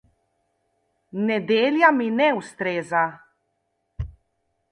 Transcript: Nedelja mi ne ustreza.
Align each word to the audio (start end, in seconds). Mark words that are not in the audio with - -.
Nedelja 1.25 1.91
mi 1.99 2.07
ne 2.15 2.31
ustreza. 2.39 3.03